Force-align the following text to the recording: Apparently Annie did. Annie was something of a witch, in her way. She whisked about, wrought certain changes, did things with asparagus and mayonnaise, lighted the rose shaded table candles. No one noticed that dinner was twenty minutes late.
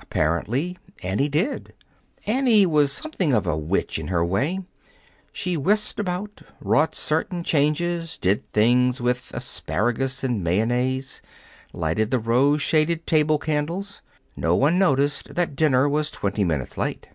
Apparently 0.00 0.76
Annie 1.02 1.30
did. 1.30 1.72
Annie 2.26 2.66
was 2.66 2.92
something 2.92 3.32
of 3.32 3.46
a 3.46 3.56
witch, 3.56 3.98
in 3.98 4.08
her 4.08 4.22
way. 4.22 4.60
She 5.32 5.56
whisked 5.56 5.98
about, 5.98 6.42
wrought 6.60 6.94
certain 6.94 7.42
changes, 7.42 8.18
did 8.18 8.52
things 8.52 9.00
with 9.00 9.30
asparagus 9.32 10.22
and 10.22 10.44
mayonnaise, 10.44 11.22
lighted 11.72 12.10
the 12.10 12.18
rose 12.18 12.60
shaded 12.60 13.06
table 13.06 13.38
candles. 13.38 14.02
No 14.36 14.54
one 14.54 14.78
noticed 14.78 15.34
that 15.36 15.56
dinner 15.56 15.88
was 15.88 16.10
twenty 16.10 16.44
minutes 16.44 16.76
late. 16.76 17.06